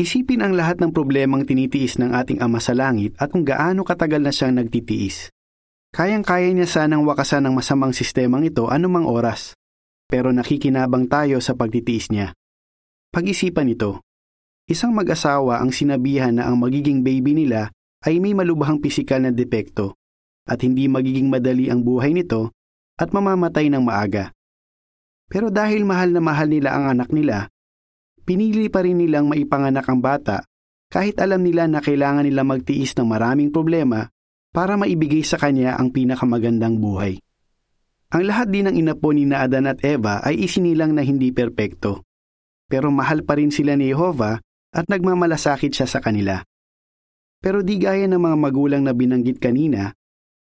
Isipin 0.00 0.40
ang 0.40 0.56
lahat 0.56 0.80
ng 0.80 0.96
problemang 0.96 1.44
tinitiis 1.44 2.00
ng 2.00 2.16
ating 2.16 2.40
Ama 2.40 2.56
sa 2.56 2.72
Langit 2.72 3.12
at 3.20 3.28
kung 3.28 3.44
gaano 3.44 3.84
katagal 3.84 4.24
na 4.24 4.32
siyang 4.32 4.56
nagtitiis. 4.56 5.28
Kayang-kaya 5.92 6.48
niya 6.56 6.64
sanang 6.64 7.04
wakasan 7.04 7.44
ng 7.44 7.60
masamang 7.60 7.92
sistemang 7.92 8.48
ito 8.48 8.64
anumang 8.72 9.04
oras, 9.04 9.52
pero 10.08 10.32
nakikinabang 10.32 11.04
tayo 11.04 11.36
sa 11.44 11.52
pagtitiis 11.52 12.08
niya. 12.08 12.32
Pag-isipan 13.12 13.68
ito, 13.68 14.00
isang 14.72 14.96
mag-asawa 14.96 15.60
ang 15.60 15.68
sinabihan 15.68 16.32
na 16.32 16.48
ang 16.48 16.56
magiging 16.56 17.04
baby 17.04 17.36
nila 17.36 17.68
ay 18.00 18.24
may 18.24 18.32
malubhang 18.32 18.80
pisikal 18.80 19.20
na 19.20 19.28
depekto 19.28 20.00
at 20.48 20.64
hindi 20.64 20.88
magiging 20.88 21.28
madali 21.28 21.68
ang 21.68 21.84
buhay 21.84 22.16
nito 22.16 22.56
at 22.96 23.12
mamamatay 23.12 23.68
ng 23.68 23.84
maaga. 23.84 24.32
Pero 25.28 25.52
dahil 25.52 25.84
mahal 25.84 26.16
na 26.16 26.24
mahal 26.24 26.48
nila 26.48 26.72
ang 26.72 26.88
anak 26.88 27.12
nila, 27.12 27.52
pinili 28.30 28.70
pa 28.70 28.86
rin 28.86 29.02
nilang 29.02 29.26
maipanganak 29.26 29.90
ang 29.90 29.98
bata 29.98 30.46
kahit 30.86 31.18
alam 31.18 31.42
nila 31.42 31.66
na 31.66 31.82
kailangan 31.82 32.22
nila 32.22 32.46
magtiis 32.46 32.94
ng 32.94 33.02
maraming 33.02 33.50
problema 33.50 34.06
para 34.54 34.78
maibigay 34.78 35.26
sa 35.26 35.34
kanya 35.34 35.74
ang 35.74 35.90
pinakamagandang 35.90 36.78
buhay. 36.78 37.18
Ang 38.14 38.22
lahat 38.30 38.54
din 38.54 38.70
ng 38.70 38.74
inapo 38.78 39.10
ni 39.10 39.26
na 39.26 39.42
Adan 39.42 39.66
at 39.66 39.82
Eva 39.82 40.22
ay 40.22 40.46
isinilang 40.46 40.94
na 40.94 41.02
hindi 41.02 41.34
perpekto. 41.34 42.06
Pero 42.70 42.94
mahal 42.94 43.26
pa 43.26 43.34
rin 43.34 43.50
sila 43.50 43.74
ni 43.74 43.90
Jehovah 43.90 44.38
at 44.70 44.86
nagmamalasakit 44.86 45.74
siya 45.74 45.90
sa 45.90 45.98
kanila. 45.98 46.38
Pero 47.42 47.66
di 47.66 47.82
gaya 47.82 48.06
ng 48.06 48.18
mga 48.18 48.36
magulang 48.38 48.82
na 48.86 48.94
binanggit 48.94 49.42
kanina, 49.42 49.90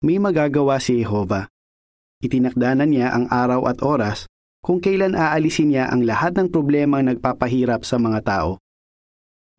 may 0.06 0.22
magagawa 0.22 0.78
si 0.78 1.02
Jehovah. 1.02 1.50
Itinakdanan 2.22 2.94
niya 2.94 3.10
ang 3.10 3.26
araw 3.26 3.66
at 3.66 3.82
oras 3.82 4.30
kung 4.62 4.78
kailan 4.78 5.18
aalisin 5.18 5.74
niya 5.74 5.90
ang 5.90 6.06
lahat 6.06 6.38
ng 6.38 6.48
problema 6.54 7.02
nagpapahirap 7.02 7.82
sa 7.82 7.98
mga 7.98 8.22
tao. 8.22 8.62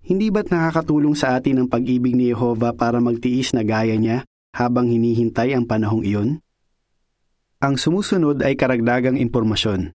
Hindi 0.03 0.31
ba't 0.31 0.48
nakakatulong 0.48 1.15
sa 1.15 1.36
atin 1.36 1.63
ang 1.63 1.67
pag-ibig 1.67 2.15
ni 2.15 2.31
Jehovah 2.31 2.72
para 2.72 3.03
magtiis 3.03 3.51
na 3.51 3.67
gaya 3.67 3.95
niya 4.00 4.24
habang 4.55 4.88
hinihintay 4.88 5.55
ang 5.55 5.67
panahong 5.67 6.03
iyon? 6.03 6.29
Ang 7.63 7.79
sumusunod 7.79 8.43
ay 8.43 8.60
karagdagang 8.60 9.15
impormasyon. 9.15 9.95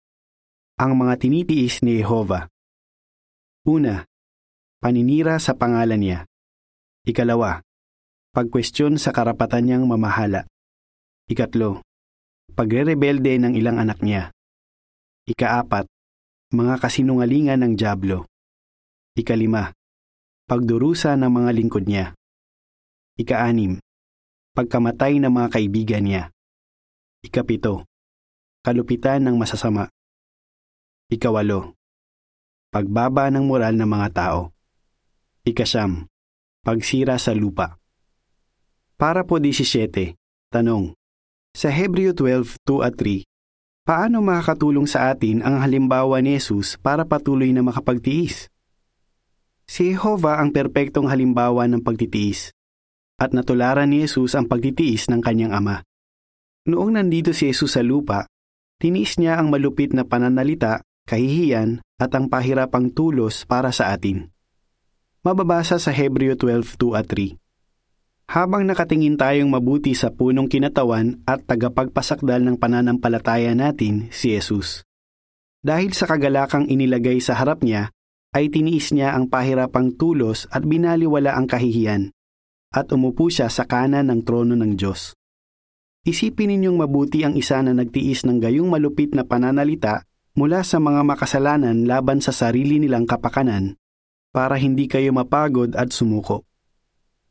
Ang 0.77 0.93
mga 1.01 1.15
tinitiis 1.21 1.81
ni 1.81 2.01
Jehovah. 2.01 2.49
Una, 3.65 4.05
paninira 4.85 5.41
sa 5.41 5.57
pangalan 5.57 6.01
niya. 6.01 6.19
Ikalawa, 7.09 7.65
pagkwestiyon 8.37 9.01
sa 9.01 9.13
karapatan 9.13 9.65
niyang 9.65 9.85
mamahala. 9.89 10.45
Ikatlo, 11.25 11.81
pagre-rebelde 12.53 13.41
ng 13.41 13.53
ilang 13.57 13.81
anak 13.81 14.05
niya. 14.05 14.34
Ikaapat, 15.25 15.89
mga 16.53 16.85
kasinungalingan 16.85 17.65
ng 17.65 17.73
Diablo. 17.81 18.29
Ikalima, 19.17 19.73
pagdurusa 20.45 21.17
ng 21.17 21.33
mga 21.33 21.51
lingkod 21.57 21.89
niya. 21.89 22.13
Ikaanim, 23.17 23.81
pagkamatay 24.53 25.25
ng 25.25 25.33
mga 25.33 25.49
kaibigan 25.49 26.05
niya. 26.05 26.29
Ikapito, 27.25 27.89
kalupitan 28.61 29.25
ng 29.25 29.41
masasama. 29.41 29.89
Ikawalo, 31.09 31.73
pagbaba 32.69 33.33
ng 33.33 33.49
moral 33.49 33.81
ng 33.81 33.89
mga 33.89 34.09
tao. 34.13 34.53
Ikasyam, 35.49 36.05
pagsira 36.61 37.17
sa 37.17 37.33
lupa. 37.33 37.81
Para 39.01 39.25
po 39.25 39.41
17, 39.41 40.21
tanong. 40.53 40.93
Sa 41.57 41.73
Hebreo 41.73 42.13
12:2 42.13 42.85
at 42.85 42.93
3, 43.01 43.25
paano 43.85 44.25
makakatulong 44.25 44.89
sa 44.89 45.13
atin 45.13 45.45
ang 45.45 45.61
halimbawa 45.61 46.25
ni 46.25 46.41
Jesus 46.41 46.81
para 46.81 47.05
patuloy 47.05 47.53
na 47.53 47.61
makapagtiis? 47.61 48.49
Si 49.65 49.93
Jehovah 49.93 50.41
ang 50.41 50.53
perpektong 50.53 51.09
halimbawa 51.09 51.69
ng 51.69 51.85
pagtitiis 51.85 52.53
at 53.21 53.31
natularan 53.31 53.89
ni 53.93 54.05
Jesus 54.05 54.35
ang 54.35 54.49
pagtitiis 54.49 55.09
ng 55.13 55.21
kanyang 55.21 55.53
ama. 55.55 55.85
Noong 56.65 56.97
nandito 56.97 57.37
si 57.37 57.53
Jesus 57.53 57.77
sa 57.77 57.85
lupa, 57.85 58.25
tiniis 58.81 59.21
niya 59.21 59.37
ang 59.37 59.53
malupit 59.53 59.93
na 59.93 60.09
pananalita, 60.09 60.81
kahihiyan 61.05 61.85
at 62.01 62.11
ang 62.17 62.33
pahirapang 62.33 62.91
tulos 62.91 63.45
para 63.45 63.69
sa 63.69 63.93
atin. 63.93 64.33
Mababasa 65.25 65.77
sa 65.77 65.93
Hebreo 65.93 66.37
12:2 66.37 66.97
at 66.97 67.09
3. 67.09 67.44
Habang 68.35 68.67
nakatingin 68.67 69.15
tayong 69.15 69.47
mabuti 69.47 69.95
sa 69.95 70.11
punong 70.11 70.51
kinatawan 70.51 71.23
at 71.23 71.47
tagapagpasakdal 71.47 72.43
ng 72.43 72.59
pananampalataya 72.59 73.55
natin, 73.55 74.11
si 74.11 74.35
Jesus. 74.35 74.83
Dahil 75.63 75.95
sa 75.95 76.11
kagalakang 76.11 76.67
inilagay 76.67 77.23
sa 77.23 77.39
harap 77.39 77.63
niya, 77.63 77.95
ay 78.35 78.51
tiniis 78.51 78.91
niya 78.91 79.15
ang 79.15 79.31
pahirapang 79.31 79.95
tulos 79.95 80.51
at 80.51 80.67
binaliwala 80.67 81.39
ang 81.39 81.47
kahihiyan, 81.47 82.11
at 82.75 82.91
umupo 82.91 83.31
siya 83.31 83.47
sa 83.47 83.71
kanan 83.71 84.11
ng 84.11 84.27
trono 84.27 84.59
ng 84.59 84.75
Diyos. 84.75 85.15
Isipin 86.03 86.59
ninyong 86.59 86.83
mabuti 86.83 87.23
ang 87.23 87.39
isa 87.39 87.63
na 87.63 87.71
nagtiis 87.71 88.27
ng 88.27 88.43
gayong 88.43 88.67
malupit 88.67 89.15
na 89.15 89.23
pananalita 89.23 90.03
mula 90.35 90.67
sa 90.67 90.83
mga 90.83 91.07
makasalanan 91.07 91.87
laban 91.87 92.19
sa 92.19 92.35
sarili 92.35 92.83
nilang 92.83 93.07
kapakanan 93.07 93.79
para 94.35 94.59
hindi 94.59 94.91
kayo 94.91 95.15
mapagod 95.15 95.79
at 95.79 95.95
sumuko. 95.95 96.43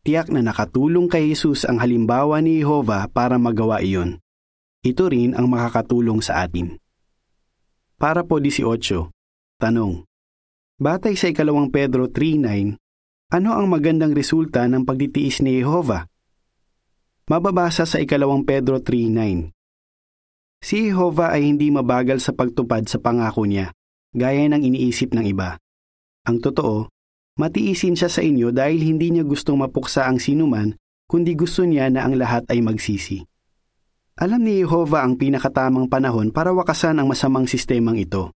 Tiyak 0.03 0.27
na 0.35 0.43
nakatulong 0.43 1.07
kay 1.07 1.31
Jesus 1.31 1.63
ang 1.63 1.79
halimbawa 1.79 2.43
ni 2.43 2.59
Jehovah 2.59 3.07
para 3.07 3.39
magawa 3.39 3.79
iyon. 3.79 4.19
Ito 4.83 5.07
rin 5.07 5.31
ang 5.31 5.47
makakatulong 5.47 6.19
sa 6.19 6.43
atin. 6.43 6.75
Para 7.95 8.27
po 8.27 8.35
18. 8.35 8.67
Tanong. 9.63 10.03
Batay 10.75 11.15
sa 11.15 11.31
ikalawang 11.31 11.71
Pedro 11.71 12.11
3.9, 12.11 12.75
ano 13.31 13.49
ang 13.55 13.71
magandang 13.71 14.11
resulta 14.11 14.67
ng 14.67 14.83
pagtitiis 14.83 15.39
ni 15.39 15.63
Jehovah? 15.63 16.03
Mababasa 17.31 17.87
sa 17.87 18.03
ikalawang 18.03 18.43
Pedro 18.43 18.83
3.9. 18.83 19.55
Si 20.59 20.91
Jehovah 20.91 21.31
ay 21.31 21.47
hindi 21.47 21.71
mabagal 21.71 22.19
sa 22.19 22.35
pagtupad 22.35 22.91
sa 22.91 22.99
pangako 22.99 23.47
niya, 23.47 23.71
gaya 24.11 24.45
ng 24.51 24.67
iniisip 24.67 25.15
ng 25.15 25.25
iba. 25.31 25.55
Ang 26.27 26.43
totoo, 26.43 26.92
Matiisin 27.33 27.97
siya 27.97 28.13
sa 28.13 28.21
inyo 28.21 28.53
dahil 28.53 28.77
hindi 28.85 29.09
niya 29.09 29.25
gustong 29.25 29.57
mapuksa 29.57 30.05
ang 30.05 30.21
sinuman, 30.21 30.77
kundi 31.09 31.33
gusto 31.33 31.65
niya 31.65 31.89
na 31.89 32.05
ang 32.05 32.13
lahat 32.13 32.45
ay 32.53 32.61
magsisi. 32.61 33.25
Alam 34.21 34.45
ni 34.45 34.61
Jehovah 34.61 35.01
ang 35.01 35.17
pinakatamang 35.17 35.89
panahon 35.89 36.29
para 36.29 36.53
wakasan 36.53 37.01
ang 37.01 37.09
masamang 37.09 37.49
sistemang 37.49 37.97
ito. 37.97 38.29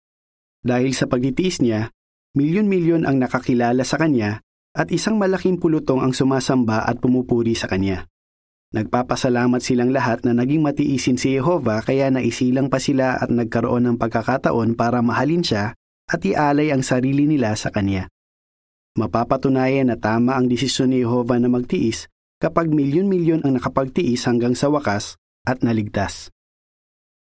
Dahil 0.62 0.94
sa 0.94 1.10
pagtitiis 1.10 1.58
niya, 1.58 1.90
milyon-milyon 2.38 3.02
ang 3.02 3.18
nakakilala 3.18 3.82
sa 3.82 3.98
kanya 3.98 4.38
at 4.78 4.94
isang 4.94 5.18
malaking 5.18 5.58
pulutong 5.58 5.98
ang 5.98 6.14
sumasamba 6.14 6.86
at 6.86 7.02
pumupuri 7.02 7.58
sa 7.58 7.66
kanya. 7.66 8.06
Nagpapasalamat 8.74 9.58
silang 9.58 9.90
lahat 9.90 10.22
na 10.22 10.38
naging 10.38 10.62
matiisin 10.62 11.18
si 11.18 11.34
Jehovah 11.34 11.82
kaya 11.82 12.14
naisilang 12.14 12.70
pa 12.70 12.78
sila 12.78 13.18
at 13.18 13.30
nagkaroon 13.30 13.90
ng 13.90 13.96
pagkakataon 13.98 14.78
para 14.78 15.02
mahalin 15.02 15.42
siya 15.42 15.74
at 16.06 16.20
ialay 16.22 16.70
ang 16.70 16.86
sarili 16.86 17.26
nila 17.26 17.58
sa 17.58 17.74
kanya. 17.74 18.06
Mapapatunayan 18.94 19.90
na 19.90 19.98
tama 19.98 20.38
ang 20.38 20.46
desisyon 20.46 20.94
ni 20.94 21.02
Jehovah 21.02 21.42
na 21.42 21.50
magtiis 21.50 22.06
kapag 22.38 22.70
milyon-milyon 22.70 23.42
ang 23.42 23.58
nakapagtiis 23.58 24.22
hanggang 24.30 24.54
sa 24.54 24.70
wakas 24.70 25.18
at 25.42 25.66
naligtas. 25.66 26.30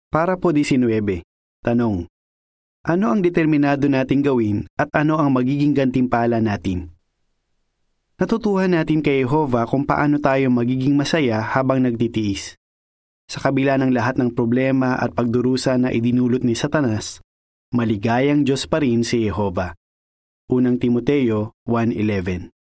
Para 0.09 0.41
po 0.41 0.49
19. 0.49 1.21
Tanong. 1.61 2.09
Ano 2.81 3.05
ang 3.13 3.21
determinado 3.21 3.85
nating 3.85 4.25
gawin 4.25 4.65
at 4.73 4.89
ano 4.97 5.21
ang 5.21 5.37
magiging 5.37 5.77
gantimpala 5.77 6.41
natin? 6.41 6.89
Natutuhan 8.17 8.73
natin 8.73 9.05
kay 9.05 9.21
Jehovah 9.21 9.69
kung 9.69 9.85
paano 9.85 10.17
tayo 10.17 10.49
magiging 10.49 10.97
masaya 10.97 11.45
habang 11.45 11.85
nagtitiis. 11.85 12.57
Sa 13.29 13.37
kabila 13.37 13.77
ng 13.77 13.93
lahat 13.93 14.17
ng 14.17 14.33
problema 14.33 14.97
at 14.97 15.13
pagdurusa 15.13 15.77
na 15.77 15.93
idinulot 15.93 16.41
ni 16.41 16.57
Satanas, 16.57 17.21
maligayang 17.69 18.41
Diyos 18.41 18.65
pa 18.65 18.81
rin 18.81 19.05
si 19.05 19.29
Jehovah. 19.29 19.77
Unang 20.51 20.83
Timoteo 20.83 21.55
1.11 21.63 22.51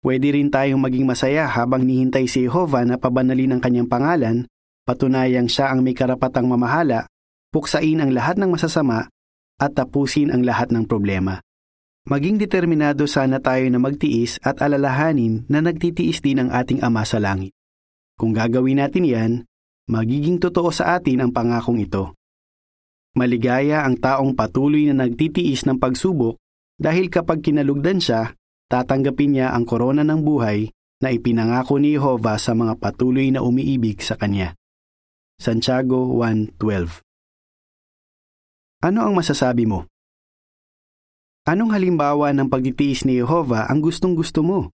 Pwede 0.00 0.28
rin 0.32 0.48
tayong 0.48 0.80
maging 0.80 1.04
masaya 1.04 1.44
habang 1.44 1.84
nihintay 1.84 2.24
si 2.32 2.48
Jehovah 2.48 2.88
na 2.88 2.96
pabanalin 2.96 3.52
ang 3.52 3.60
kanyang 3.60 3.92
pangalan, 3.92 4.48
patunayang 4.88 5.44
siya 5.44 5.68
ang 5.68 5.84
may 5.84 5.92
karapatang 5.92 6.48
mamahala, 6.48 7.12
puksain 7.52 8.00
ang 8.00 8.08
lahat 8.16 8.40
ng 8.40 8.48
masasama, 8.48 9.12
at 9.60 9.70
tapusin 9.76 10.32
ang 10.32 10.48
lahat 10.48 10.72
ng 10.72 10.88
problema. 10.88 11.44
Maging 12.08 12.40
determinado 12.40 13.04
sana 13.04 13.36
tayo 13.36 13.68
na 13.68 13.84
magtiis 13.84 14.40
at 14.40 14.64
alalahanin 14.64 15.44
na 15.52 15.60
nagtitiis 15.60 16.24
din 16.24 16.40
ang 16.40 16.48
ating 16.48 16.80
Ama 16.80 17.04
sa 17.04 17.20
langit. 17.20 17.52
Kung 18.16 18.32
gagawin 18.32 18.80
natin 18.80 19.04
yan, 19.04 19.32
magiging 19.92 20.40
totoo 20.40 20.72
sa 20.72 20.96
atin 20.96 21.20
ang 21.20 21.36
pangakong 21.36 21.84
ito. 21.84 22.16
Maligaya 23.12 23.84
ang 23.84 24.00
taong 24.00 24.32
patuloy 24.32 24.88
na 24.88 25.04
nagtitiis 25.04 25.68
ng 25.68 25.76
pagsubok 25.76 26.40
dahil 26.76 27.08
kapag 27.08 27.40
kinalugdan 27.40 28.00
siya, 28.00 28.36
tatanggapin 28.68 29.36
niya 29.36 29.56
ang 29.56 29.64
korona 29.64 30.04
ng 30.04 30.20
buhay 30.20 30.68
na 31.00 31.08
ipinangako 31.12 31.80
ni 31.80 31.96
Jehovah 31.96 32.36
sa 32.36 32.52
mga 32.52 32.76
patuloy 32.76 33.32
na 33.32 33.40
umiibig 33.40 34.00
sa 34.04 34.16
Kanya. 34.16 34.52
Santiago 35.36 36.16
1.12 36.20 37.04
Ano 38.84 38.98
ang 39.04 39.12
masasabi 39.16 39.68
mo? 39.68 39.88
Anong 41.46 41.76
halimbawa 41.76 42.32
ng 42.32 42.48
pagtitiis 42.48 43.04
ni 43.04 43.20
Jehovah 43.20 43.68
ang 43.68 43.84
gustong 43.84 44.16
gusto 44.16 44.40
mo? 44.40 44.72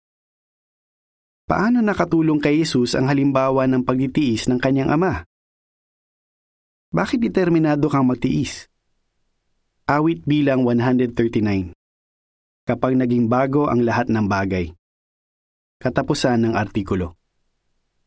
Paano 1.50 1.84
nakatulong 1.84 2.40
kay 2.40 2.64
Jesus 2.64 2.96
ang 2.96 3.12
halimbawa 3.12 3.68
ng 3.68 3.84
pagtitiis 3.84 4.48
ng 4.48 4.62
kanyang 4.62 4.94
ama? 4.94 5.28
Bakit 6.96 7.20
determinado 7.20 7.92
kang 7.92 8.08
magtiis? 8.08 8.72
Awit 9.90 10.24
bilang 10.24 10.64
139 10.64 11.81
kapag 12.66 12.98
naging 12.98 13.30
bago 13.30 13.70
ang 13.70 13.86
lahat 13.86 14.10
ng 14.10 14.26
bagay. 14.26 14.74
Katapusan 15.82 16.46
ng 16.46 16.54
artikulo. 16.54 17.21